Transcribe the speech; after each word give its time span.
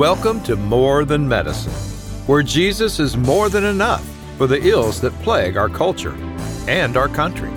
Welcome 0.00 0.42
to 0.44 0.56
More 0.56 1.04
Than 1.04 1.28
Medicine, 1.28 1.74
where 2.26 2.42
Jesus 2.42 2.98
is 2.98 3.18
more 3.18 3.50
than 3.50 3.64
enough 3.64 4.02
for 4.38 4.46
the 4.46 4.58
ills 4.66 4.98
that 5.02 5.12
plague 5.20 5.58
our 5.58 5.68
culture 5.68 6.14
and 6.66 6.96
our 6.96 7.06
country. 7.06 7.50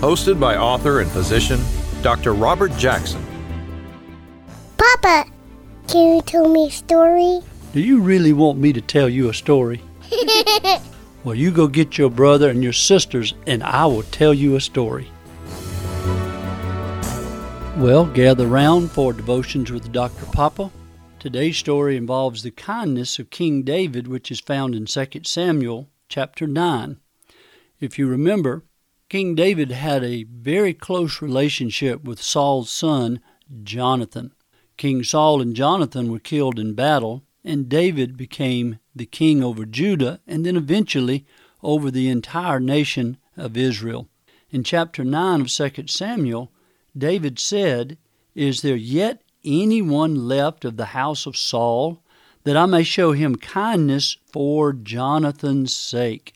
Hosted 0.00 0.38
by 0.38 0.56
author 0.56 1.00
and 1.00 1.10
physician 1.10 1.60
Dr. 2.00 2.34
Robert 2.34 2.70
Jackson. 2.76 3.20
Papa, 4.76 5.28
can 5.88 6.14
you 6.14 6.22
tell 6.22 6.48
me 6.48 6.68
a 6.68 6.70
story? 6.70 7.40
Do 7.72 7.80
you 7.80 8.00
really 8.00 8.32
want 8.32 8.60
me 8.60 8.72
to 8.74 8.80
tell 8.80 9.08
you 9.08 9.28
a 9.28 9.34
story? 9.34 9.82
well, 11.24 11.34
you 11.34 11.50
go 11.50 11.66
get 11.66 11.98
your 11.98 12.10
brother 12.10 12.48
and 12.48 12.62
your 12.62 12.72
sisters, 12.72 13.34
and 13.48 13.60
I 13.64 13.86
will 13.86 14.04
tell 14.04 14.32
you 14.32 14.54
a 14.54 14.60
story. 14.60 15.08
Well, 17.76 18.06
gather 18.06 18.46
round 18.46 18.92
for 18.92 19.12
devotions 19.12 19.72
with 19.72 19.90
Dr. 19.90 20.26
Papa. 20.26 20.70
Today's 21.22 21.56
story 21.56 21.96
involves 21.96 22.42
the 22.42 22.50
kindness 22.50 23.20
of 23.20 23.30
King 23.30 23.62
David, 23.62 24.08
which 24.08 24.32
is 24.32 24.40
found 24.40 24.74
in 24.74 24.86
2 24.86 25.06
Samuel 25.22 25.88
chapter 26.08 26.48
9. 26.48 26.96
If 27.78 27.96
you 27.96 28.08
remember, 28.08 28.64
King 29.08 29.36
David 29.36 29.70
had 29.70 30.02
a 30.02 30.24
very 30.24 30.74
close 30.74 31.22
relationship 31.22 32.02
with 32.02 32.20
Saul's 32.20 32.72
son, 32.72 33.20
Jonathan. 33.62 34.32
King 34.76 35.04
Saul 35.04 35.40
and 35.40 35.54
Jonathan 35.54 36.10
were 36.10 36.18
killed 36.18 36.58
in 36.58 36.74
battle, 36.74 37.22
and 37.44 37.68
David 37.68 38.16
became 38.16 38.80
the 38.92 39.06
king 39.06 39.44
over 39.44 39.64
Judah 39.64 40.18
and 40.26 40.44
then 40.44 40.56
eventually 40.56 41.24
over 41.62 41.88
the 41.92 42.08
entire 42.08 42.58
nation 42.58 43.16
of 43.36 43.56
Israel. 43.56 44.08
In 44.50 44.64
chapter 44.64 45.04
9 45.04 45.42
of 45.42 45.52
2 45.52 45.86
Samuel, 45.86 46.50
David 46.98 47.38
said, 47.38 47.96
Is 48.34 48.62
there 48.62 48.74
yet 48.74 49.22
any 49.44 49.82
one 49.82 50.28
left 50.28 50.64
of 50.64 50.76
the 50.76 50.86
house 50.86 51.26
of 51.26 51.36
Saul, 51.36 52.02
that 52.44 52.56
I 52.56 52.66
may 52.66 52.82
show 52.82 53.12
him 53.12 53.36
kindness 53.36 54.16
for 54.32 54.72
Jonathan's 54.72 55.74
sake? 55.74 56.34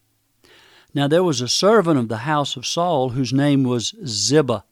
Now 0.95 1.09
there 1.09 1.25
was 1.25 1.41
a 1.41 1.49
servant 1.49 1.99
of 1.99 2.09
the 2.09 2.19
house 2.19 2.57
of 2.57 2.67
Saul 2.67 3.11
whose 3.11 3.33
name 3.33 3.65
was 3.65 3.95
Ziba, 4.07 4.65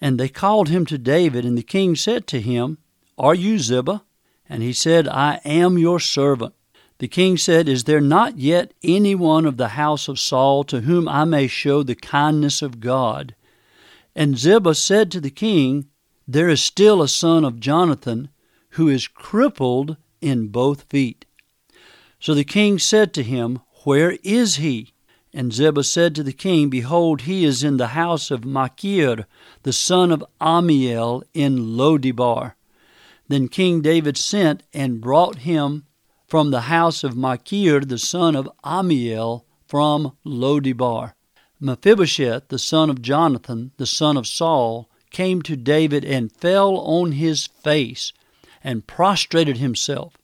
and 0.00 0.18
they 0.18 0.28
called 0.28 0.68
him 0.68 0.86
to 0.86 0.96
David, 0.96 1.44
and 1.44 1.58
the 1.58 1.62
king 1.62 1.94
said 1.94 2.26
to 2.28 2.40
him, 2.40 2.78
Are 3.18 3.34
you 3.34 3.58
Ziba? 3.58 4.02
And 4.48 4.62
he 4.62 4.72
said, 4.72 5.06
I 5.06 5.40
am 5.44 5.78
your 5.78 6.00
servant. 6.00 6.54
The 6.98 7.08
king 7.08 7.36
said, 7.36 7.68
Is 7.68 7.84
there 7.84 8.00
not 8.00 8.38
yet 8.38 8.72
any 8.82 9.14
one 9.14 9.46
of 9.46 9.56
the 9.56 9.68
house 9.68 10.08
of 10.08 10.18
Saul 10.18 10.64
to 10.64 10.80
whom 10.80 11.08
I 11.08 11.24
may 11.24 11.46
show 11.46 11.82
the 11.82 11.94
kindness 11.94 12.62
of 12.62 12.80
God? 12.80 13.34
And 14.14 14.38
Ziba 14.38 14.74
said 14.74 15.10
to 15.12 15.20
the 15.20 15.30
king, 15.30 15.86
There 16.32 16.48
is 16.48 16.62
still 16.62 17.02
a 17.02 17.08
son 17.08 17.44
of 17.44 17.58
Jonathan 17.58 18.28
who 18.74 18.86
is 18.88 19.08
crippled 19.08 19.96
in 20.20 20.46
both 20.46 20.82
feet. 20.82 21.24
So 22.20 22.34
the 22.34 22.44
king 22.44 22.78
said 22.78 23.12
to 23.14 23.24
him, 23.24 23.58
Where 23.82 24.16
is 24.22 24.54
he? 24.54 24.94
And 25.34 25.52
Ziba 25.52 25.82
said 25.82 26.14
to 26.14 26.22
the 26.22 26.32
king, 26.32 26.70
Behold, 26.70 27.22
he 27.22 27.44
is 27.44 27.64
in 27.64 27.78
the 27.78 27.98
house 27.98 28.30
of 28.30 28.44
Machir, 28.44 29.26
the 29.64 29.72
son 29.72 30.12
of 30.12 30.24
Ammiel, 30.40 31.24
in 31.34 31.76
Lo-debar. 31.76 32.54
Then 33.26 33.48
King 33.48 33.80
David 33.80 34.16
sent 34.16 34.62
and 34.72 35.00
brought 35.00 35.38
him 35.38 35.84
from 36.28 36.52
the 36.52 36.62
house 36.72 37.02
of 37.02 37.16
Machir, 37.16 37.80
the 37.80 37.98
son 37.98 38.36
of 38.36 38.48
Ammiel, 38.62 39.46
from 39.66 40.16
Lo-debar. 40.22 41.16
Mephibosheth, 41.58 42.46
the 42.50 42.58
son 42.60 42.88
of 42.88 43.02
Jonathan, 43.02 43.72
the 43.78 43.86
son 43.86 44.16
of 44.16 44.28
Saul, 44.28 44.89
came 45.10 45.42
to 45.42 45.56
David 45.56 46.04
and 46.04 46.32
fell 46.32 46.76
on 46.76 47.12
his 47.12 47.46
face 47.46 48.12
and 48.62 48.86
prostrated 48.86 49.56
himself. 49.56 50.16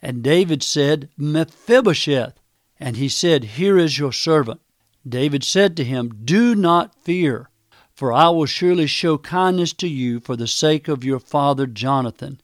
And 0.00 0.22
David 0.22 0.62
said, 0.62 1.08
Mephibosheth. 1.16 2.34
And 2.80 2.96
he 2.96 3.08
said, 3.08 3.44
Here 3.44 3.76
is 3.76 3.98
your 3.98 4.12
servant. 4.12 4.60
David 5.08 5.42
said 5.42 5.76
to 5.76 5.84
him, 5.84 6.20
Do 6.24 6.54
not 6.54 6.94
fear, 7.02 7.50
for 7.94 8.12
I 8.12 8.28
will 8.28 8.46
surely 8.46 8.86
show 8.86 9.18
kindness 9.18 9.72
to 9.74 9.88
you 9.88 10.20
for 10.20 10.36
the 10.36 10.46
sake 10.46 10.86
of 10.86 11.04
your 11.04 11.18
father 11.18 11.66
Jonathan, 11.66 12.40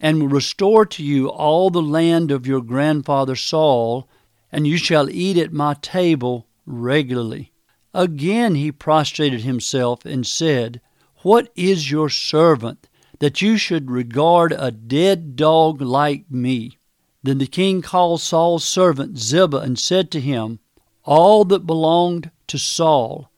and 0.00 0.20
will 0.20 0.28
restore 0.28 0.84
to 0.86 1.02
you 1.02 1.28
all 1.28 1.70
the 1.70 1.82
land 1.82 2.30
of 2.30 2.46
your 2.46 2.60
grandfather 2.60 3.36
Saul, 3.36 4.08
and 4.52 4.66
you 4.66 4.76
shall 4.76 5.08
eat 5.08 5.38
at 5.38 5.52
my 5.52 5.74
table 5.74 6.46
regularly. 6.66 7.52
Again 7.94 8.56
he 8.56 8.70
prostrated 8.72 9.42
himself 9.42 10.04
and 10.04 10.26
said, 10.26 10.80
What 11.22 11.52
is 11.54 11.90
your 11.90 12.08
servant, 12.08 12.88
that 13.18 13.42
you 13.42 13.58
should 13.58 13.90
regard 13.90 14.52
a 14.52 14.70
dead 14.70 15.36
dog 15.36 15.82
like 15.82 16.30
me? 16.30 16.78
Then 17.22 17.36
the 17.36 17.46
king 17.46 17.82
called 17.82 18.22
Saul's 18.22 18.64
servant 18.64 19.18
Ziba 19.18 19.58
and 19.58 19.78
said 19.78 20.10
to 20.12 20.20
him, 20.20 20.60
All 21.04 21.44
that 21.44 21.66
belonged 21.66 22.30
to 22.46 22.58
Saul 22.58 23.30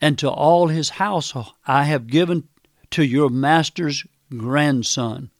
and 0.00 0.16
to 0.18 0.30
all 0.30 0.68
his 0.68 0.90
household 0.90 1.54
I 1.66 1.84
have 1.84 2.06
given 2.06 2.46
to 2.90 3.02
your 3.02 3.30
master's 3.30 4.04
grandson. 4.36 5.30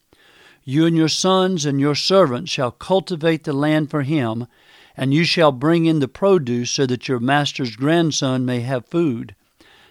You 0.64 0.86
and 0.86 0.96
your 0.96 1.08
sons 1.08 1.64
and 1.64 1.78
your 1.78 1.94
servants 1.94 2.50
shall 2.50 2.72
cultivate 2.72 3.44
the 3.44 3.52
land 3.52 3.90
for 3.90 4.02
him, 4.02 4.48
and 4.96 5.14
you 5.14 5.22
shall 5.22 5.52
bring 5.52 5.86
in 5.86 6.00
the 6.00 6.08
produce 6.08 6.72
so 6.72 6.86
that 6.86 7.06
your 7.06 7.20
master's 7.20 7.76
grandson 7.76 8.44
may 8.44 8.60
have 8.60 8.86
food. 8.86 9.36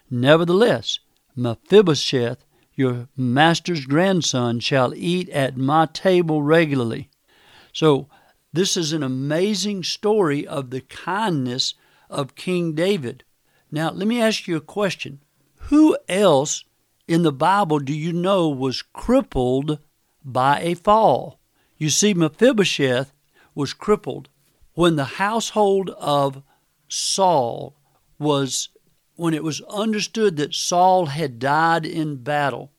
Nevertheless, 0.10 1.00
Mephibosheth, 1.36 2.46
your 2.76 3.08
master's 3.16 3.86
grandson, 3.86 4.60
shall 4.60 4.94
eat 4.96 5.30
at 5.30 5.58
my 5.58 5.86
table 5.88 6.42
regularly. 6.42 7.10
So, 7.72 8.08
this 8.52 8.78
is 8.78 8.94
an 8.94 9.02
amazing 9.02 9.84
story 9.84 10.46
of 10.46 10.70
the 10.70 10.82
kindness 10.82 11.74
of 12.10 12.36
King 12.36 12.74
David. 12.74 13.24
Now, 13.72 13.90
let 13.92 14.08
me 14.08 14.22
ask 14.22 14.48
you 14.48 14.56
a 14.56 14.62
question. 14.62 15.22
Who 15.70 15.98
else 16.08 16.64
in 17.08 17.24
the 17.24 17.32
Bible 17.32 17.80
do 17.80 17.94
you 17.94 18.14
know 18.14 18.50
was 18.50 18.84
crippled 18.84 19.80
by 20.24 20.62
a 20.62 20.76
fall? 20.76 21.40
You 21.78 21.90
see, 21.90 22.14
Mephibosheth 22.14 23.12
was 23.56 23.74
crippled 23.74 24.30
when 24.74 24.96
the 24.96 25.06
household 25.06 25.90
of 25.92 26.44
Saul 26.88 27.76
was, 28.20 28.70
when 29.16 29.34
it 29.34 29.44
was 29.44 29.62
understood 29.62 30.38
that 30.38 30.56
Saul 30.56 31.08
had 31.08 31.40
died 31.40 31.86
in 31.86 32.24
battle 32.24 32.72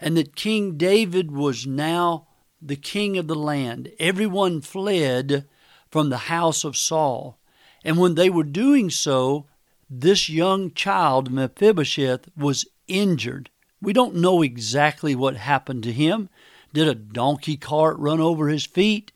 and 0.00 0.16
that 0.16 0.36
King 0.36 0.76
David 0.76 1.30
was 1.30 1.66
now 1.66 2.28
the 2.60 2.76
king 2.76 3.18
of 3.18 3.26
the 3.26 3.34
land, 3.34 3.92
everyone 3.98 4.60
fled 4.60 5.46
from 5.90 6.08
the 6.08 6.16
house 6.16 6.64
of 6.64 6.76
Saul. 6.76 7.38
And 7.84 7.98
when 7.98 8.14
they 8.14 8.30
were 8.30 8.44
doing 8.44 8.88
so, 8.88 9.46
this 9.90 10.28
young 10.28 10.72
child, 10.72 11.30
Mephibosheth, 11.30 12.28
was 12.36 12.66
injured. 12.88 13.50
We 13.82 13.92
don't 13.92 14.16
know 14.16 14.42
exactly 14.42 15.14
what 15.14 15.36
happened 15.36 15.82
to 15.84 15.92
him. 15.92 16.30
Did 16.72 16.88
a 16.88 16.94
donkey 16.94 17.56
cart 17.56 17.98
run 17.98 18.20
over 18.20 18.48
his 18.48 18.64
feet? 18.64 19.12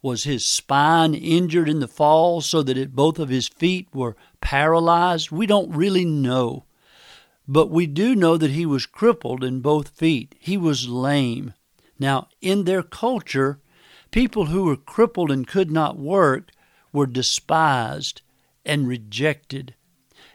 Was 0.00 0.24
his 0.24 0.44
spine 0.44 1.14
injured 1.14 1.68
in 1.68 1.80
the 1.80 1.86
fall 1.86 2.40
so 2.40 2.62
that 2.62 2.78
it, 2.78 2.96
both 2.96 3.18
of 3.18 3.28
his 3.28 3.46
feet 3.48 3.88
were 3.92 4.16
paralyzed? 4.42 5.30
We 5.30 5.46
don't 5.46 5.74
really 5.74 6.04
know. 6.04 6.66
But 7.48 7.70
we 7.70 7.86
do 7.86 8.14
know 8.14 8.36
that 8.36 8.50
he 8.50 8.66
was 8.66 8.84
crippled 8.84 9.42
in 9.42 9.60
both 9.60 9.96
feet. 9.96 10.34
He 10.38 10.56
was 10.56 10.88
lame. 10.88 11.54
Now, 11.98 12.28
in 12.40 12.64
their 12.64 12.82
culture, 12.82 13.60
people 14.10 14.46
who 14.46 14.64
were 14.64 14.76
crippled 14.76 15.30
and 15.30 15.46
could 15.46 15.70
not 15.70 15.98
work 15.98 16.50
were 16.92 17.06
despised 17.06 18.22
and 18.64 18.86
rejected. 18.86 19.74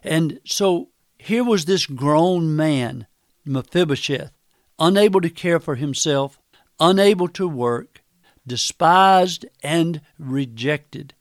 And 0.03 0.39
so 0.45 0.89
here 1.17 1.43
was 1.43 1.65
this 1.65 1.85
grown 1.85 2.55
man, 2.55 3.07
Mephibosheth, 3.45 4.31
unable 4.79 5.21
to 5.21 5.29
care 5.29 5.59
for 5.59 5.75
himself, 5.75 6.39
unable 6.79 7.27
to 7.29 7.47
work, 7.47 8.01
despised 8.45 9.45
and 9.61 10.01
rejected. 10.17 11.13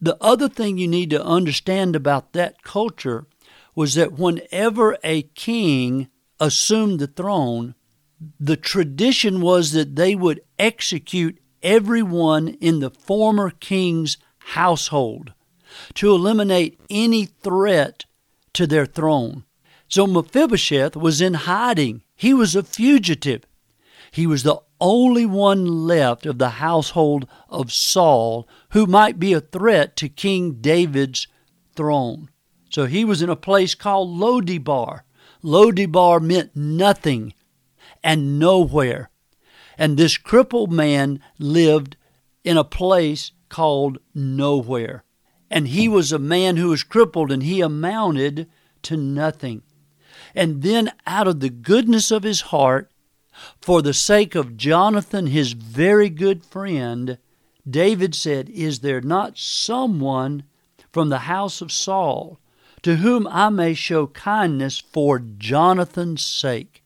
The 0.00 0.16
other 0.20 0.48
thing 0.48 0.78
you 0.78 0.88
need 0.88 1.10
to 1.10 1.24
understand 1.24 1.94
about 1.94 2.32
that 2.32 2.62
culture 2.62 3.26
was 3.74 3.94
that 3.94 4.18
whenever 4.18 4.96
a 5.04 5.22
king 5.22 6.08
assumed 6.38 7.00
the 7.00 7.06
throne, 7.06 7.74
the 8.38 8.56
tradition 8.56 9.40
was 9.40 9.72
that 9.72 9.96
they 9.96 10.14
would 10.14 10.40
execute 10.58 11.38
everyone 11.62 12.48
in 12.48 12.80
the 12.80 12.90
former 12.90 13.50
king's 13.50 14.16
household 14.38 15.32
to 15.94 16.10
eliminate 16.10 16.80
any 16.88 17.26
threat 17.26 18.04
to 18.54 18.66
their 18.66 18.86
throne. 18.86 19.44
So 19.88 20.06
Mephibosheth 20.06 20.96
was 20.96 21.20
in 21.20 21.34
hiding. 21.34 22.02
He 22.16 22.32
was 22.32 22.54
a 22.54 22.62
fugitive. 22.62 23.44
He 24.10 24.26
was 24.26 24.42
the 24.42 24.60
only 24.80 25.26
one 25.26 25.86
left 25.86 26.26
of 26.26 26.38
the 26.38 26.50
household 26.50 27.26
of 27.48 27.72
Saul 27.72 28.48
who 28.70 28.86
might 28.86 29.18
be 29.18 29.32
a 29.32 29.40
threat 29.40 29.96
to 29.96 30.08
King 30.08 30.54
David's 30.60 31.26
throne. 31.74 32.30
So 32.70 32.86
he 32.86 33.04
was 33.04 33.22
in 33.22 33.28
a 33.28 33.36
place 33.36 33.74
called 33.74 34.10
Lo-debar. 34.10 35.04
Lo-debar 35.42 36.20
meant 36.20 36.54
nothing 36.54 37.34
and 38.02 38.38
nowhere. 38.38 39.10
And 39.76 39.96
this 39.96 40.16
crippled 40.16 40.70
man 40.70 41.20
lived 41.38 41.96
in 42.44 42.56
a 42.56 42.64
place 42.64 43.32
called 43.48 43.98
nowhere. 44.14 45.04
And 45.50 45.68
he 45.68 45.88
was 45.88 46.12
a 46.12 46.18
man 46.18 46.56
who 46.56 46.68
was 46.68 46.82
crippled 46.82 47.32
and 47.32 47.42
he 47.42 47.60
amounted 47.60 48.48
to 48.82 48.96
nothing. 48.96 49.62
And 50.34 50.62
then, 50.62 50.92
out 51.06 51.26
of 51.26 51.40
the 51.40 51.50
goodness 51.50 52.10
of 52.10 52.22
his 52.22 52.42
heart, 52.42 52.90
for 53.60 53.82
the 53.82 53.94
sake 53.94 54.34
of 54.34 54.56
Jonathan, 54.56 55.26
his 55.26 55.52
very 55.52 56.08
good 56.08 56.44
friend, 56.44 57.18
David 57.68 58.14
said, 58.14 58.48
Is 58.48 58.80
there 58.80 59.00
not 59.00 59.38
someone 59.38 60.44
from 60.92 61.08
the 61.08 61.20
house 61.20 61.60
of 61.60 61.72
Saul 61.72 62.38
to 62.82 62.96
whom 62.96 63.26
I 63.28 63.48
may 63.50 63.74
show 63.74 64.06
kindness 64.06 64.78
for 64.78 65.18
Jonathan's 65.18 66.24
sake? 66.24 66.82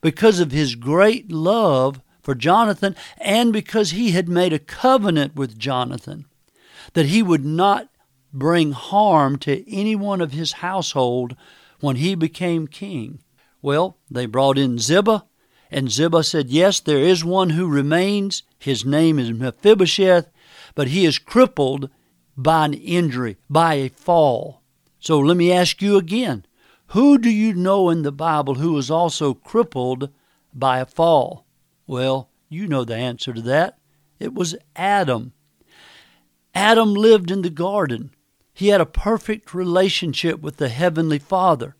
Because 0.00 0.40
of 0.40 0.52
his 0.52 0.74
great 0.74 1.30
love 1.30 2.00
for 2.22 2.34
Jonathan, 2.34 2.94
and 3.18 3.52
because 3.52 3.90
he 3.90 4.12
had 4.12 4.28
made 4.28 4.52
a 4.52 4.58
covenant 4.58 5.34
with 5.34 5.58
Jonathan 5.58 6.24
that 6.94 7.06
he 7.06 7.22
would 7.22 7.44
not 7.44 7.88
bring 8.32 8.72
harm 8.72 9.36
to 9.38 9.70
any 9.70 9.96
one 9.96 10.20
of 10.20 10.32
his 10.32 10.52
household 10.52 11.36
when 11.80 11.96
he 11.96 12.14
became 12.14 12.66
king. 12.66 13.18
Well, 13.60 13.98
they 14.10 14.26
brought 14.26 14.56
in 14.56 14.78
Ziba, 14.78 15.24
and 15.72 15.90
Ziba 15.90 16.22
said, 16.22 16.50
Yes, 16.50 16.80
there 16.80 16.98
is 16.98 17.24
one 17.24 17.50
who 17.50 17.66
remains. 17.66 18.42
His 18.58 18.84
name 18.84 19.18
is 19.18 19.32
Mephibosheth, 19.32 20.30
but 20.74 20.88
he 20.88 21.04
is 21.06 21.18
crippled 21.18 21.90
by 22.36 22.66
an 22.66 22.74
injury, 22.74 23.38
by 23.48 23.74
a 23.74 23.88
fall. 23.88 24.62
So 25.00 25.18
let 25.18 25.36
me 25.36 25.50
ask 25.50 25.82
you 25.82 25.96
again 25.96 26.46
who 26.88 27.16
do 27.16 27.30
you 27.30 27.54
know 27.54 27.88
in 27.88 28.02
the 28.02 28.12
Bible 28.12 28.56
who 28.56 28.74
was 28.74 28.90
also 28.90 29.32
crippled 29.32 30.10
by 30.52 30.78
a 30.78 30.84
fall? 30.84 31.46
Well, 31.86 32.28
you 32.50 32.68
know 32.68 32.84
the 32.84 32.94
answer 32.94 33.32
to 33.32 33.40
that. 33.40 33.78
It 34.20 34.34
was 34.34 34.54
Adam. 34.76 35.32
Adam 36.54 36.92
lived 36.92 37.30
in 37.30 37.40
the 37.40 37.50
garden. 37.50 38.10
He 38.52 38.68
had 38.68 38.82
a 38.82 38.86
perfect 38.86 39.54
relationship 39.54 40.42
with 40.42 40.58
the 40.58 40.68
Heavenly 40.68 41.18
Father. 41.18 41.76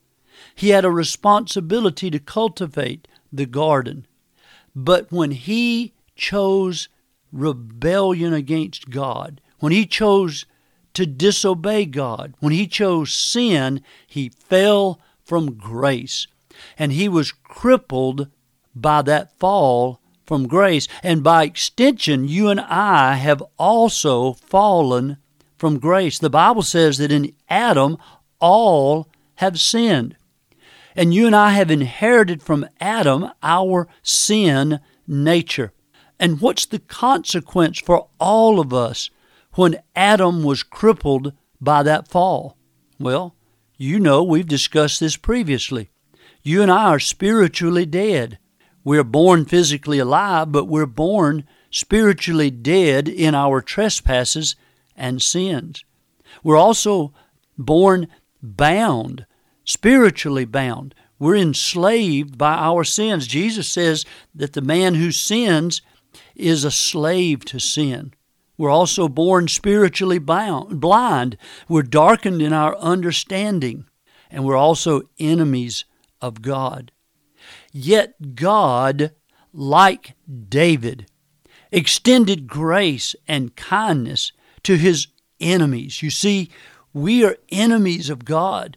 He 0.54 0.70
had 0.70 0.86
a 0.86 0.90
responsibility 0.90 2.10
to 2.10 2.18
cultivate 2.18 3.06
the 3.32 3.46
garden. 3.46 4.06
But 4.74 5.10
when 5.10 5.30
he 5.30 5.94
chose 6.14 6.88
rebellion 7.32 8.32
against 8.32 8.90
God, 8.90 9.40
when 9.58 9.72
he 9.72 9.86
chose 9.86 10.46
to 10.94 11.06
disobey 11.06 11.86
God, 11.86 12.34
when 12.40 12.52
he 12.52 12.66
chose 12.66 13.14
sin, 13.14 13.80
he 14.06 14.28
fell 14.28 15.00
from 15.24 15.54
grace. 15.54 16.26
And 16.78 16.92
he 16.92 17.08
was 17.08 17.32
crippled 17.32 18.28
by 18.74 19.02
that 19.02 19.38
fall 19.38 20.00
from 20.26 20.46
grace. 20.46 20.86
And 21.02 21.22
by 21.22 21.44
extension, 21.44 22.28
you 22.28 22.48
and 22.48 22.60
I 22.60 23.14
have 23.14 23.42
also 23.58 24.34
fallen 24.34 25.16
from 25.56 25.78
grace. 25.78 26.18
The 26.18 26.30
Bible 26.30 26.62
says 26.62 26.98
that 26.98 27.12
in 27.12 27.32
Adam, 27.48 27.96
all 28.40 29.08
have 29.36 29.60
sinned. 29.60 30.16
And 30.94 31.14
you 31.14 31.26
and 31.26 31.34
I 31.34 31.50
have 31.50 31.70
inherited 31.70 32.42
from 32.42 32.66
Adam 32.80 33.30
our 33.42 33.88
sin 34.02 34.80
nature. 35.06 35.72
And 36.18 36.40
what's 36.40 36.66
the 36.66 36.78
consequence 36.78 37.80
for 37.80 38.08
all 38.20 38.60
of 38.60 38.72
us 38.72 39.10
when 39.54 39.80
Adam 39.96 40.42
was 40.42 40.62
crippled 40.62 41.32
by 41.60 41.82
that 41.82 42.08
fall? 42.08 42.56
Well, 42.98 43.34
you 43.76 43.98
know, 43.98 44.22
we've 44.22 44.46
discussed 44.46 45.00
this 45.00 45.16
previously. 45.16 45.90
You 46.42 46.62
and 46.62 46.70
I 46.70 46.84
are 46.86 47.00
spiritually 47.00 47.86
dead. 47.86 48.38
We're 48.84 49.04
born 49.04 49.44
physically 49.44 49.98
alive, 49.98 50.52
but 50.52 50.66
we're 50.66 50.86
born 50.86 51.44
spiritually 51.70 52.50
dead 52.50 53.08
in 53.08 53.34
our 53.34 53.60
trespasses 53.60 54.56
and 54.96 55.22
sins. 55.22 55.84
We're 56.42 56.56
also 56.56 57.12
born 57.56 58.08
bound, 58.42 59.26
spiritually 59.64 60.44
bound. 60.44 60.94
We're 61.18 61.36
enslaved 61.36 62.36
by 62.36 62.54
our 62.54 62.84
sins. 62.84 63.26
Jesus 63.26 63.68
says 63.68 64.04
that 64.34 64.54
the 64.54 64.60
man 64.60 64.96
who 64.96 65.12
sins 65.12 65.82
is 66.34 66.64
a 66.64 66.70
slave 66.70 67.44
to 67.46 67.60
sin. 67.60 68.12
We're 68.58 68.70
also 68.70 69.08
born 69.08 69.48
spiritually 69.48 70.18
bound, 70.18 70.80
blind. 70.80 71.36
We're 71.68 71.82
darkened 71.82 72.42
in 72.42 72.52
our 72.52 72.76
understanding, 72.76 73.86
and 74.30 74.44
we're 74.44 74.56
also 74.56 75.02
enemies 75.18 75.84
of 76.20 76.42
God. 76.42 76.92
Yet 77.72 78.34
God, 78.34 79.12
like 79.52 80.14
David, 80.48 81.06
extended 81.70 82.46
grace 82.46 83.16
and 83.26 83.56
kindness 83.56 84.32
to 84.64 84.76
his 84.76 85.08
enemies. 85.40 86.02
You 86.02 86.10
see, 86.10 86.50
we 86.92 87.24
are 87.24 87.36
enemies 87.50 88.10
of 88.10 88.24
God. 88.24 88.76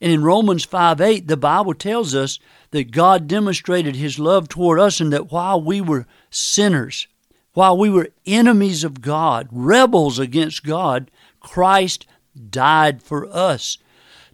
And 0.00 0.12
in 0.12 0.22
Romans 0.22 0.64
5 0.64 1.00
8, 1.00 1.28
the 1.28 1.36
Bible 1.36 1.74
tells 1.74 2.14
us 2.14 2.38
that 2.70 2.90
God 2.90 3.28
demonstrated 3.28 3.96
his 3.96 4.18
love 4.18 4.48
toward 4.48 4.80
us 4.80 5.00
and 5.00 5.12
that 5.12 5.30
while 5.30 5.60
we 5.60 5.80
were 5.80 6.06
sinners, 6.30 7.06
while 7.52 7.76
we 7.76 7.90
were 7.90 8.08
enemies 8.26 8.84
of 8.84 9.00
God, 9.02 9.48
rebels 9.50 10.18
against 10.18 10.64
God, 10.64 11.10
Christ 11.40 12.06
died 12.48 13.02
for 13.02 13.26
us. 13.26 13.78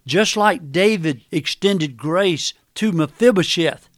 Just 0.05 0.37
like 0.37 0.71
David 0.71 1.25
extended 1.31 1.97
grace 1.97 2.53
to 2.75 2.91
Mephibosheth, 2.91 3.89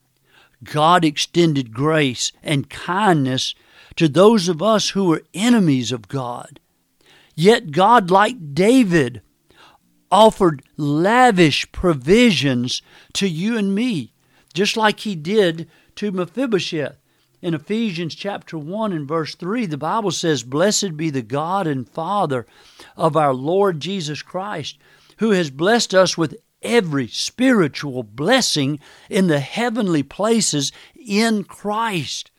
God 0.63 1.05
extended 1.05 1.73
grace 1.73 2.31
and 2.41 2.69
kindness 2.69 3.53
to 3.95 4.07
those 4.07 4.49
of 4.49 4.61
us 4.61 4.89
who 4.89 5.05
were 5.05 5.23
enemies 5.33 5.91
of 5.91 6.07
God. 6.07 6.59
Yet 7.35 7.71
God, 7.71 8.09
like 8.09 8.53
David, 8.53 9.21
offered 10.11 10.63
lavish 10.77 11.71
provisions 11.71 12.81
to 13.13 13.27
you 13.27 13.57
and 13.57 13.73
me, 13.75 14.13
just 14.53 14.75
like 14.75 15.01
he 15.01 15.15
did 15.15 15.69
to 15.95 16.11
Mephibosheth. 16.11 16.95
In 17.41 17.53
Ephesians 17.53 18.15
chapter 18.15 18.57
1 18.57 18.91
and 18.91 19.07
verse 19.07 19.33
3, 19.35 19.65
the 19.65 19.77
Bible 19.77 20.11
says, 20.11 20.43
Blessed 20.43 20.97
be 20.97 21.09
the 21.09 21.21
God 21.21 21.67
and 21.67 21.87
Father 21.87 22.45
of 22.97 23.15
our 23.15 23.33
Lord 23.33 23.79
Jesus 23.79 24.21
Christ, 24.21 24.77
who 25.19 25.31
has 25.31 25.49
blessed 25.49 25.93
us 25.93 26.17
with 26.17 26.35
every 26.61 27.07
spiritual 27.07 28.03
blessing 28.03 28.79
in 29.09 29.27
the 29.27 29.39
heavenly 29.39 30.03
places 30.03 30.73
in 30.95 31.45
Christ. 31.45 32.31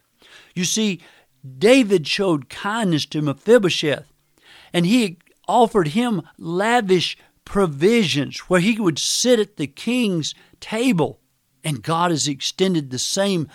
You 0.55 0.65
see, 0.65 1.01
David 1.59 2.07
showed 2.07 2.51
kindness 2.51 3.07
to 3.07 3.23
Mephibosheth, 3.23 4.13
and 4.73 4.85
he 4.85 5.19
offered 5.49 5.89
him 5.89 6.23
lavish 6.39 7.17
provisions 7.51 8.39
where 8.47 8.61
he 8.61 8.79
would 8.79 8.97
sit 8.97 9.41
at 9.41 9.57
the 9.57 9.67
king's 9.67 10.37
table. 10.61 11.19
And 11.65 11.83
God 11.83 12.13
has 12.13 12.29
extended 12.29 12.91
the 12.91 12.99
same 12.99 13.49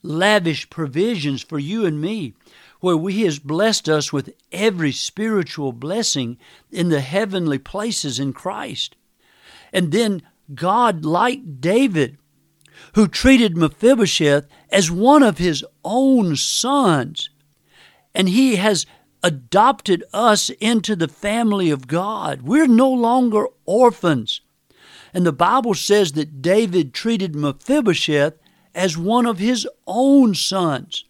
lavish 0.00 0.70
provisions 0.70 1.42
for 1.42 1.58
you 1.58 1.84
and 1.84 2.00
me, 2.00 2.34
where 2.78 2.96
He 3.08 3.22
has 3.22 3.40
blessed 3.40 3.88
us 3.88 4.12
with 4.12 4.32
every 4.52 4.92
spiritual 4.92 5.72
blessing 5.72 6.38
in 6.70 6.88
the 6.88 7.00
heavenly 7.00 7.58
places 7.58 8.20
in 8.20 8.32
Christ. 8.32 8.94
And 9.72 9.90
then 9.90 10.22
God, 10.54 11.04
like 11.04 11.60
David, 11.60 12.18
who 12.94 13.08
treated 13.08 13.56
Mephibosheth 13.56 14.46
as 14.70 14.88
one 14.88 15.24
of 15.24 15.38
his 15.38 15.64
own 15.84 16.36
sons, 16.36 17.28
and 18.14 18.28
he 18.28 18.54
has 18.54 18.86
adopted 19.22 20.04
us 20.12 20.50
into 20.60 20.96
the 20.96 21.08
family 21.08 21.70
of 21.70 21.86
God. 21.86 22.42
We're 22.42 22.66
no 22.66 22.90
longer 22.90 23.46
orphans. 23.64 24.40
And 25.14 25.26
the 25.26 25.32
Bible 25.32 25.74
says 25.74 26.12
that 26.12 26.42
David 26.42 26.94
treated 26.94 27.34
Mephibosheth 27.34 28.34
as 28.74 28.96
one 28.96 29.26
of 29.26 29.38
his 29.38 29.68
own 29.86 30.34
sons 30.34 31.04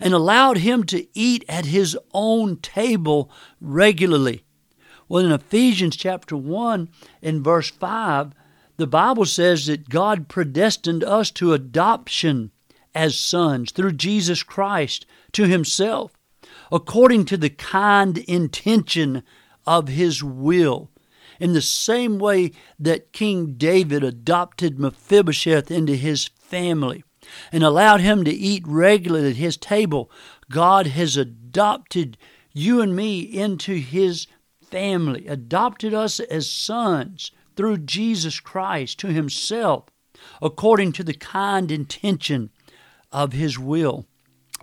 and 0.00 0.14
allowed 0.14 0.58
him 0.58 0.84
to 0.84 1.06
eat 1.14 1.44
at 1.48 1.66
his 1.66 1.96
own 2.12 2.56
table 2.56 3.30
regularly. 3.60 4.44
Well, 5.08 5.24
in 5.24 5.32
Ephesians 5.32 5.96
chapter 5.96 6.36
1 6.36 6.88
and 7.22 7.44
verse 7.44 7.70
5, 7.70 8.32
the 8.78 8.86
Bible 8.86 9.26
says 9.26 9.66
that 9.66 9.90
God 9.90 10.28
predestined 10.28 11.04
us 11.04 11.30
to 11.32 11.52
adoption 11.52 12.50
as 12.94 13.18
sons 13.18 13.72
through 13.72 13.92
Jesus 13.92 14.42
Christ 14.42 15.06
to 15.32 15.44
Himself, 15.44 16.12
according 16.72 17.26
to 17.26 17.36
the 17.36 17.50
kind 17.50 18.18
intention 18.18 19.22
of 19.66 19.86
His 19.88 20.24
will. 20.24 20.90
In 21.38 21.54
the 21.54 21.62
same 21.62 22.18
way 22.18 22.52
that 22.78 23.12
King 23.12 23.54
David 23.54 24.04
adopted 24.04 24.78
Mephibosheth 24.78 25.70
into 25.70 25.96
his 25.96 26.28
family 26.38 27.02
and 27.50 27.64
allowed 27.64 28.00
him 28.00 28.22
to 28.24 28.30
eat 28.30 28.62
regularly 28.64 29.30
at 29.30 29.36
his 29.36 29.56
table, 29.56 30.08
God 30.50 30.86
has 30.86 31.16
adopted 31.16 32.16
you 32.52 32.80
and 32.80 32.94
me 32.94 33.20
into 33.20 33.74
his 33.74 34.28
family, 34.62 35.26
adopted 35.26 35.92
us 35.92 36.20
as 36.20 36.48
sons 36.48 37.32
through 37.56 37.78
Jesus 37.78 38.38
Christ 38.38 39.00
to 39.00 39.08
himself, 39.08 39.86
according 40.40 40.92
to 40.92 41.02
the 41.02 41.14
kind 41.14 41.72
intention 41.72 42.50
of 43.10 43.32
his 43.32 43.58
will. 43.58 44.06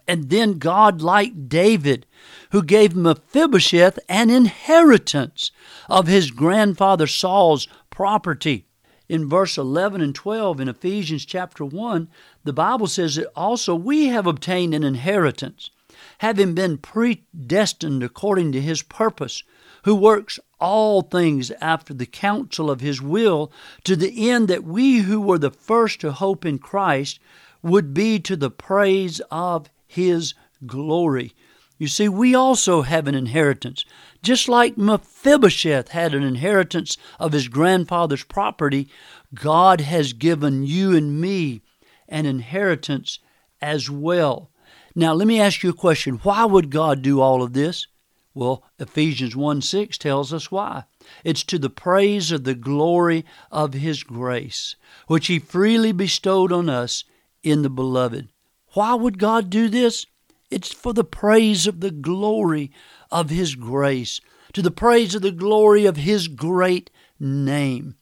And 0.10 0.32
then 0.32 0.58
God, 0.58 1.04
like 1.04 1.48
David, 1.48 2.08
who 2.50 2.64
gave 2.64 2.96
Mephibosheth 2.96 4.00
an 4.10 4.32
inheritance 4.32 5.52
of 5.88 6.08
his 6.08 6.32
grandfather 6.32 7.06
Saul's 7.06 7.68
property. 7.92 8.66
In 9.08 9.30
verse 9.30 9.56
11 9.56 10.02
and 10.02 10.16
12 10.16 10.62
in 10.62 10.68
Ephesians 10.68 11.26
chapter 11.26 11.64
1, 11.64 12.08
the 12.44 12.52
Bible 12.52 12.88
says 12.88 13.18
that 13.18 13.32
also 13.36 13.76
we 13.76 14.08
have 14.08 14.26
obtained 14.26 14.74
an 14.74 14.84
inheritance, 14.84 15.70
having 16.18 16.56
been 16.56 16.80
predestined 16.80 18.02
according 18.02 18.52
to 18.54 18.62
his 18.62 18.82
purpose, 18.82 19.44
who 19.84 19.94
works 19.94 20.40
all 20.60 21.04
things 21.04 21.52
after 21.62 21.94
the 21.94 22.08
counsel 22.08 22.72
of 22.72 22.82
his 22.82 23.00
will, 23.00 23.52
to 23.84 23.96
the 23.96 24.32
end 24.32 24.48
that 24.48 24.64
we 24.64 25.02
who 25.02 25.22
were 25.22 25.38
the 25.38 25.52
first 25.52 26.02
to 26.02 26.12
hope 26.12 26.48
in 26.48 26.58
Christ 26.58 27.20
would 27.62 27.94
be 27.94 28.18
to 28.22 28.36
the 28.36 28.50
praise 28.50 29.22
of 29.30 29.70
his 29.90 30.36
glory. 30.68 31.34
You 31.80 31.88
see, 31.88 32.08
we 32.08 32.36
also 32.36 32.84
have 32.84 33.08
an 33.08 33.16
inheritance. 33.16 33.84
Just 34.22 34.48
like 34.48 34.78
Mephibosheth 34.78 35.90
had 35.90 36.14
an 36.14 36.24
inheritance 36.24 36.98
of 37.20 37.32
his 37.32 37.48
grandfather's 37.48 38.24
property, 38.24 38.88
God 39.34 39.82
has 39.82 40.14
given 40.14 40.64
you 40.64 40.96
and 40.96 41.20
me 41.20 41.62
an 42.08 42.26
inheritance 42.26 43.20
as 43.62 43.90
well. 43.90 44.52
Now, 44.94 45.14
let 45.14 45.28
me 45.28 45.40
ask 45.40 45.64
you 45.64 45.72
a 45.72 45.74
question. 45.74 46.20
Why 46.24 46.46
would 46.46 46.70
God 46.70 47.02
do 47.02 47.20
all 47.20 47.42
of 47.42 47.54
this? 47.54 47.88
Well, 48.36 48.64
Ephesians 48.78 49.36
1 49.36 49.62
6 49.62 49.98
tells 49.98 50.32
us 50.32 50.52
why. 50.52 50.84
It's 51.24 51.44
to 51.46 51.58
the 51.58 51.70
praise 51.70 52.32
of 52.32 52.44
the 52.44 52.56
glory 52.56 53.26
of 53.52 53.74
His 53.74 54.04
grace, 54.04 54.76
which 55.08 55.28
He 55.28 55.40
freely 55.40 55.92
bestowed 55.92 56.52
on 56.52 56.70
us 56.70 57.06
in 57.42 57.64
the 57.64 57.70
beloved. 57.70 58.30
Why 58.74 58.94
would 58.94 59.18
God 59.18 59.50
do 59.50 59.68
this? 59.68 60.06
It's 60.52 60.72
for 60.72 60.94
the 60.94 61.04
praise 61.04 61.68
of 61.68 61.80
the 61.80 61.92
glory 61.92 62.72
of 63.12 63.30
His 63.30 63.56
grace, 63.56 64.20
to 64.54 64.62
the 64.62 64.72
praise 64.72 65.16
of 65.16 65.22
the 65.22 65.32
glory 65.32 65.86
of 65.86 65.98
His 65.98 66.28
great 66.28 66.90
name. 67.20 67.96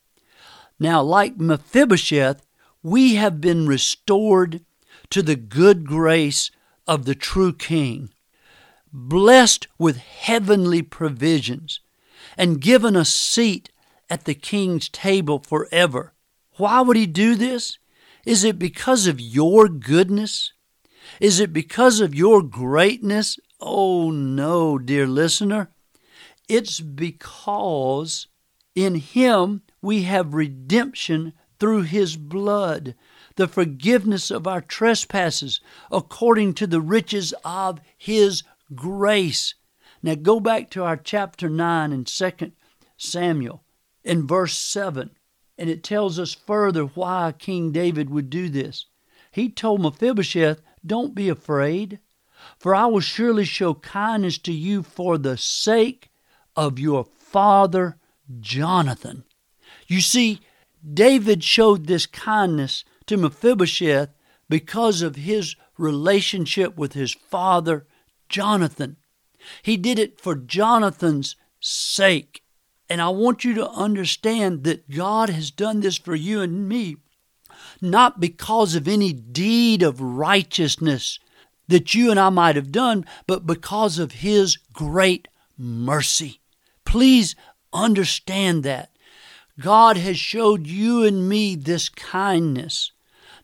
Now, 0.80 1.02
like 1.02 1.38
Mephibosheth, 1.38 2.46
we 2.84 3.16
have 3.16 3.42
been 3.42 3.68
restored 3.68 4.62
to 5.10 5.22
the 5.22 5.36
good 5.36 5.86
grace 5.86 6.52
of 6.86 7.06
the 7.06 7.16
true 7.16 7.54
King, 7.54 8.10
blessed 8.92 9.68
with 9.78 9.98
heavenly 9.98 10.82
provisions, 10.82 11.80
and 12.38 12.62
given 12.62 12.96
a 12.96 13.06
seat 13.06 13.72
at 14.10 14.26
the 14.26 14.36
King's 14.36 14.90
table 14.90 15.40
forever. 15.40 16.14
Why 16.58 16.82
would 16.82 16.98
He 16.98 17.08
do 17.08 17.36
this? 17.36 17.78
Is 18.26 18.44
it 18.44 18.60
because 18.60 19.08
of 19.08 19.20
your 19.20 19.68
goodness? 19.68 20.54
Is 21.20 21.40
it 21.40 21.54
because 21.54 22.00
of 22.00 22.16
your 22.16 22.42
greatness? 22.42 23.40
Oh, 23.60 24.12
no, 24.12 24.78
dear 24.78 25.08
listener. 25.08 25.70
It's 26.48 26.80
because 26.80 28.28
in 28.76 28.96
Him 28.96 29.64
we 29.82 30.04
have 30.04 30.34
redemption 30.34 31.34
through 31.60 31.84
His 31.84 32.16
blood, 32.16 32.96
the 33.36 33.48
forgiveness 33.48 34.32
of 34.32 34.48
our 34.48 34.62
trespasses 34.62 35.60
according 35.92 36.54
to 36.56 36.68
the 36.68 36.82
riches 36.82 37.34
of 37.44 37.80
His 37.98 38.44
grace. 38.74 39.56
Now 40.04 40.16
go 40.16 40.40
back 40.40 40.70
to 40.72 40.84
our 40.84 40.98
chapter 40.98 41.50
9 41.50 41.92
in 41.92 42.06
2 42.06 42.32
Samuel 42.98 43.64
in 44.04 44.28
verse 44.28 44.58
7. 44.58 45.12
And 45.58 45.70
it 45.70 45.84
tells 45.84 46.20
us 46.20 46.34
further 46.34 46.84
why 46.84 47.34
King 47.38 47.72
David 47.72 48.10
would 48.10 48.30
do 48.30 48.48
this. 48.48 48.86
He 49.32 49.50
told 49.50 49.82
Mephibosheth, 49.82 50.62
Don't 50.88 51.14
be 51.14 51.30
afraid, 51.30 52.00
for 52.58 52.74
I 52.74 52.86
will 52.86 53.02
surely 53.02 53.46
show 53.46 53.74
kindness 53.76 54.38
to 54.40 54.54
you 54.54 54.84
for 54.84 55.18
the 55.18 55.38
sake 55.38 56.10
of 56.56 56.80
your 56.80 57.04
father 57.04 57.98
Jonathan. 58.40 59.24
You 59.88 60.02
see, 60.02 60.40
David 60.94 61.44
showed 61.44 61.88
this 61.88 62.06
kindness 62.06 62.84
to 63.06 63.18
Mephibosheth 63.18 64.10
because 64.50 65.02
of 65.02 65.16
his 65.16 65.56
relationship 65.78 66.78
with 66.78 66.94
his 66.94 67.14
father 67.14 67.86
Jonathan. 68.30 68.98
He 69.62 69.78
did 69.78 70.00
it 70.00 70.20
for 70.20 70.36
Jonathan's 70.36 71.36
sake. 71.60 72.44
And 72.90 73.02
I 73.02 73.10
want 73.10 73.44
you 73.44 73.54
to 73.56 73.70
understand 73.70 74.64
that 74.64 74.90
God 74.90 75.30
has 75.30 75.52
done 75.52 75.82
this 75.82 75.98
for 75.98 76.16
you 76.16 76.42
and 76.42 76.68
me, 76.68 76.98
not 77.82 78.20
because 78.20 78.76
of 78.76 78.88
any 78.88 79.14
deed 79.14 79.84
of 79.84 80.02
righteousness 80.02 81.20
that 81.68 81.94
you 81.94 82.12
and 82.12 82.20
I 82.20 82.30
might 82.30 82.56
have 82.56 82.72
done, 82.72 83.06
but 83.26 83.46
because 83.46 84.00
of 84.00 84.14
His 84.14 84.58
great 84.74 85.28
mercy. 85.58 86.40
Please 86.86 87.36
understand 87.74 88.64
that. 88.64 88.90
God 89.60 89.98
has 89.98 90.18
showed 90.18 90.68
you 90.68 91.04
and 91.04 91.28
me 91.28 91.56
this 91.56 91.90
kindness, 91.90 92.92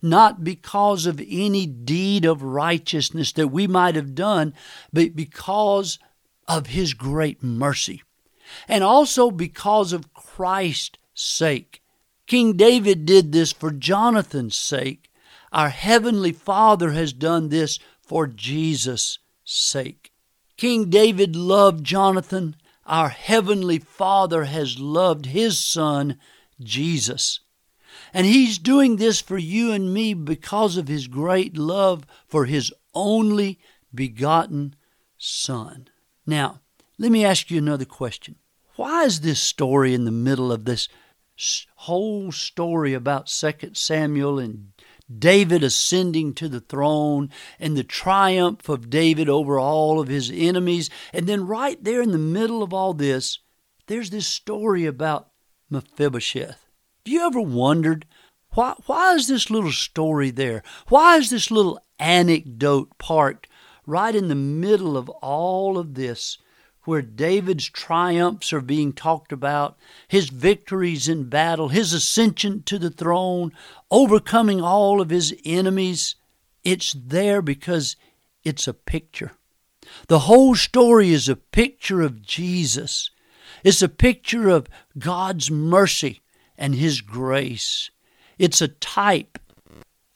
not 0.02 0.44
because 0.44 1.06
of 1.06 1.20
any 1.28 1.66
deed 1.66 2.24
of 2.24 2.44
righteousness 2.44 3.32
that 3.34 3.48
we 3.48 3.68
might 3.68 3.96
have 3.96 4.16
done, 4.16 4.54
but 4.92 5.16
because 5.16 6.00
of 6.48 6.68
His 6.68 6.94
great 6.94 7.42
mercy 7.44 8.04
and 8.68 8.84
also 8.84 9.32
because 9.32 9.94
of 9.94 10.14
Christ's 10.14 10.98
sake. 11.14 11.83
King 12.28 12.54
David 12.54 13.06
did 13.06 13.32
this 13.32 13.52
for 13.52 13.72
Jonathan's 13.72 14.58
sake. 14.58 15.10
Our 15.52 15.70
Heavenly 15.70 16.32
Father 16.32 16.92
has 16.92 17.14
done 17.14 17.50
this 17.50 17.80
for 18.02 18.28
Jesus' 18.28 19.20
sake. 19.44 20.12
King 20.58 20.90
David 20.90 21.36
loved 21.36 21.84
Jonathan. 21.84 22.56
Our 22.86 23.10
Heavenly 23.10 23.80
Father 23.80 24.46
has 24.46 24.80
loved 24.80 25.28
His 25.28 25.60
Son, 25.60 26.18
Jesus. 26.60 27.40
And 28.14 28.26
He's 28.26 28.58
doing 28.58 28.96
this 28.96 29.22
for 29.22 29.38
you 29.38 29.72
and 29.72 29.94
me 29.94 30.14
because 30.14 30.78
of 30.78 30.88
His 30.88 31.08
great 31.08 31.58
love 31.58 32.06
for 32.28 32.46
His 32.46 32.74
only 32.94 33.60
begotten 33.94 34.76
Son. 35.18 35.88
Now, 36.26 36.62
let 36.98 37.12
me 37.12 37.26
ask 37.26 37.52
you 37.52 37.58
another 37.58 37.86
question. 37.86 38.36
Why 38.76 39.04
is 39.04 39.22
this 39.22 39.42
story 39.42 39.94
in 39.94 40.06
the 40.06 40.12
middle 40.12 40.52
of 40.52 40.66
this 40.66 40.88
whole 41.76 42.32
story 42.32 42.94
about 42.94 43.30
Second 43.30 43.76
Samuel 43.78 44.40
and 44.40 44.70
David 45.14 45.64
ascending 45.64 46.34
to 46.36 46.48
the 46.48 46.62
throne 46.62 47.30
and 47.60 47.76
the 47.76 47.84
triumph 47.84 48.70
of 48.70 48.90
David 48.90 49.30
over 49.30 49.60
all 49.60 50.00
of 50.00 50.08
his 50.08 50.32
enemies? 50.34 50.90
And 51.12 51.28
then, 51.28 51.48
right 51.48 51.82
there 51.84 52.02
in 52.02 52.12
the 52.12 52.18
middle 52.18 52.64
of 52.64 52.74
all 52.74 52.94
this, 52.94 53.40
there's 53.88 54.10
this 54.10 54.28
story 54.28 54.86
about 54.86 55.30
Mephibosheth. 55.70 56.66
Have 57.06 57.14
you 57.14 57.26
ever 57.26 57.42
wondered 57.42 58.06
why, 58.52 58.76
why 58.86 59.14
is 59.16 59.28
this 59.28 59.50
little 59.50 59.72
story 59.72 60.30
there? 60.30 60.64
Why 60.88 61.18
is 61.18 61.30
this 61.30 61.50
little 61.50 61.80
anecdote 62.00 62.98
parked 62.98 63.48
right 63.86 64.16
in 64.16 64.28
the 64.28 64.36
middle 64.36 64.96
of 64.96 65.10
all 65.10 65.78
of 65.78 65.96
this 65.96 66.38
where 66.86 67.02
David's 67.02 67.70
triumphs 67.70 68.52
are 68.52 68.62
being 68.62 68.94
talked 68.94 69.32
about, 69.32 69.78
his 70.08 70.30
victories 70.30 71.08
in 71.08 71.30
battle, 71.30 71.70
his 71.70 71.94
ascension 71.94 72.64
to 72.64 72.78
the 72.78 72.90
throne, 72.90 73.52
overcoming 73.90 74.62
all 74.62 75.02
of 75.02 75.10
his 75.10 75.36
enemies. 75.46 76.16
It's 76.64 76.94
there 76.94 77.42
because 77.42 77.96
it's 78.44 78.68
a 78.68 78.74
picture. 78.74 79.32
The 80.08 80.20
whole 80.20 80.56
story 80.56 81.12
is 81.12 81.30
a 81.30 81.36
picture 81.36 82.02
of 82.02 82.22
Jesus. 82.22 83.10
It's 83.64 83.82
a 83.82 83.90
picture 83.90 84.50
of 84.50 84.68
God's 84.98 85.50
mercy 85.50 86.22
and 86.58 86.76
His 86.76 87.02
grace. 87.02 87.90
It's 88.38 88.62
a 88.62 88.68
type 88.68 89.40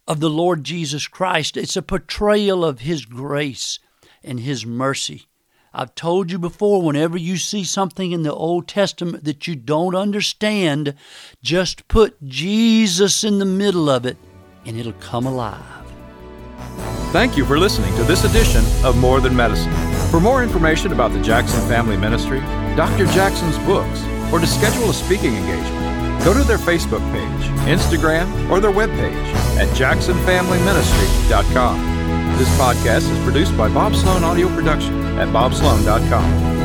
of 0.08 0.20
the 0.20 0.30
Lord 0.30 0.64
Jesus 0.64 1.08
Christ. 1.08 1.58
It's 1.58 1.76
a 1.76 1.82
portrayal 1.82 2.64
of 2.64 2.82
His 2.82 3.06
grace 3.06 3.80
and 4.24 4.40
His 4.40 4.66
mercy. 4.66 5.28
I've 5.78 5.94
told 5.94 6.32
you 6.32 6.40
before, 6.40 6.82
whenever 6.82 7.20
you 7.20 7.38
see 7.38 7.64
something 7.64 8.12
in 8.12 8.24
the 8.24 8.34
Old 8.34 8.68
Testament 8.68 9.26
that 9.26 9.48
you 9.48 9.56
don't 9.56 9.94
understand, 9.94 10.96
just 11.44 11.88
put 11.88 12.18
Jesus 12.28 13.24
in 13.24 13.38
the 13.38 13.46
middle 13.46 13.88
of 13.88 14.04
it 14.04 14.18
and 14.66 14.76
it'll 14.76 14.94
come 14.94 15.28
alive. 15.28 15.62
Thank 17.12 17.38
you 17.38 17.46
for 17.46 17.60
listening 17.60 17.96
to 17.96 18.04
this 18.06 18.24
edition 18.24 18.66
of 18.84 18.98
More 18.98 19.22
Than 19.22 19.36
Medicine. 19.36 19.72
For 20.10 20.20
more 20.20 20.42
information 20.42 20.94
about 20.94 21.14
the 21.14 21.22
Jackson 21.22 21.62
Family 21.70 21.96
Ministry, 21.96 22.40
Dr. 22.76 23.06
Jackson's 23.14 23.60
books, 23.60 24.04
or 24.34 24.40
to 24.40 24.48
schedule 24.48 24.90
a 24.90 24.94
speaking 24.96 25.36
engagement, 25.36 26.26
go 26.26 26.34
to 26.34 26.44
their 26.44 26.58
Facebook 26.58 27.08
page, 27.12 27.50
Instagram, 27.70 28.50
or 28.50 28.60
their 28.60 28.72
webpage 28.72 29.14
at 29.58 29.68
jacksonfamilyministry.com. 29.78 32.38
This 32.40 32.50
podcast 32.58 33.12
is 33.12 33.20
produced 33.24 33.56
by 33.56 33.70
Bob 33.70 33.96
Slone 33.96 34.24
Audio 34.24 34.50
Production 34.56 35.07
at 35.18 35.30
bobslone.com. 35.30 36.57